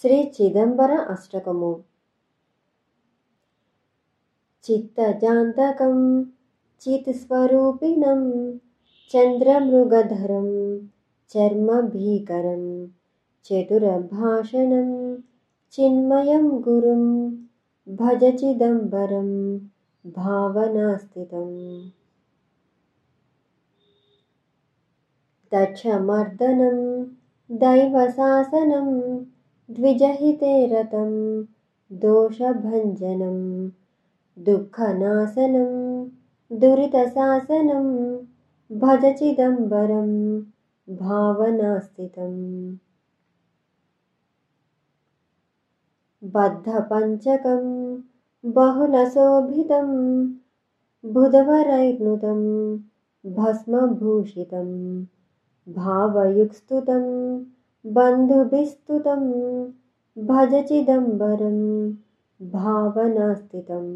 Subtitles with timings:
[0.00, 1.72] श्रीचिदम्बर अष्टकमु
[4.64, 5.98] चित्तजान्तकं
[6.82, 8.24] चित्स्वरूपिणं
[9.12, 10.48] चन्द्रमृगधरं
[11.32, 12.64] चर्मभीकरं
[13.48, 14.90] चतुरभाषणं
[15.76, 17.04] चिन्मयं गुरुं
[18.00, 19.30] भज चिदम्बरं
[20.18, 21.56] भावनास्थितम्
[25.54, 26.78] दक्षमर्दनं
[27.64, 28.92] दैवशासनं
[29.70, 31.42] द्विजहिते रतं
[31.92, 33.68] दोषभञ्जनं
[34.44, 35.72] दुःखनाशनं
[36.60, 37.86] दुरितशासनं
[38.78, 40.40] भज चिदम्बरं
[40.96, 42.76] भावनास्थितम्।
[46.34, 47.64] बद्धपञ्चकं
[48.44, 49.88] बहुलशोभितं
[51.12, 52.40] बुधवरैर्नुतं
[53.36, 54.68] भस्मभूषितं
[55.68, 57.04] भावयुक्स्तुतं
[57.94, 59.20] बन्धुभिस्तुतं
[60.28, 61.58] भज चिदम्बरं
[62.52, 63.92] भावनास्थितम्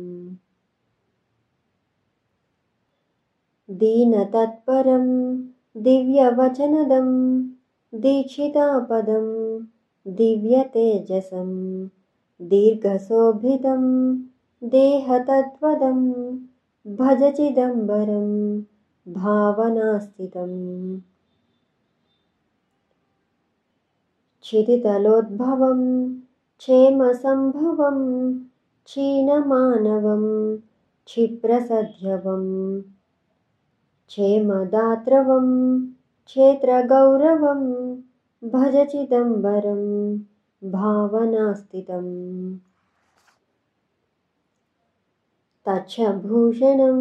[3.81, 5.07] दीनतत्परं
[5.83, 7.09] दिव्यवचनदं
[8.01, 9.27] दीक्षितापदं
[10.21, 11.51] दिव्यतेजसं
[12.53, 13.85] दीर्घशोभितं
[14.75, 16.01] देहतत्त्वदं
[17.01, 18.31] भज चिदम्बरं
[19.21, 20.59] भावनास्थितम्
[24.43, 25.81] क्षितितलोद्भवं
[26.59, 27.99] क्षेमसम्भवं
[28.85, 30.25] क्षीणमानवं
[31.07, 32.45] क्षिप्रसध्यवं
[34.09, 35.49] क्षेमदात्रवं
[36.25, 37.63] क्षेत्रगौरवं
[38.51, 39.83] भज चिदम्बरं
[40.73, 42.11] भावनास्थितम्।
[45.67, 47.01] तच्छभूषणं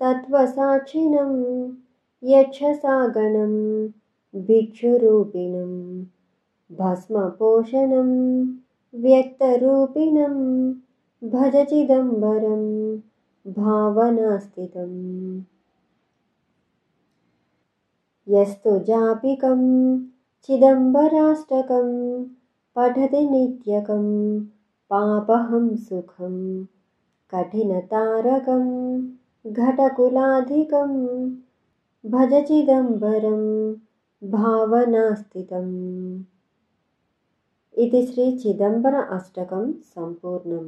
[0.00, 1.32] तत्त्वसाक्षिणं
[2.22, 3.54] यक्षसागणं
[4.46, 5.72] भिक्षुरूपिणं
[6.72, 8.08] भस्मपोषणं
[8.94, 10.34] व्यक्तरूपिणं
[11.30, 12.64] भज चिदम्बरं
[13.52, 15.40] भावनास्थितम्।
[18.28, 19.62] यस्तु जापिकं
[20.44, 21.88] चिदम्बराष्टकं
[22.76, 24.06] पठति नित्यकं
[24.92, 26.64] पापहं सुखं
[27.30, 28.66] कठिनतारकं
[29.52, 30.92] घटकुलाधिकं
[32.10, 33.72] भज चिदम्बरं
[34.30, 35.78] भावनास्थितम्
[37.78, 39.64] ఇది శ్రీ చిదంబర అష్టకం
[39.96, 40.64] సంపూర్ణం.